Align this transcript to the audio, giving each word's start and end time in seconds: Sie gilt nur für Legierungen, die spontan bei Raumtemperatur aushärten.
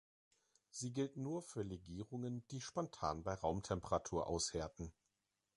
Sie 0.71 0.93
gilt 0.93 1.15
nur 1.15 1.43
für 1.43 1.61
Legierungen, 1.61 2.43
die 2.47 2.59
spontan 2.59 3.21
bei 3.21 3.35
Raumtemperatur 3.35 4.25
aushärten. 4.25 4.91